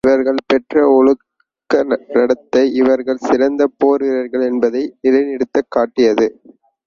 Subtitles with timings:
[0.03, 1.81] இவர்கள் பெற்ற ஒழுங்கு
[2.13, 6.27] நடத்தை இவர்கள் சிறந்த போர் வீரர்கள் என்பதை நிலைநிறுத்திக் காட்டியது.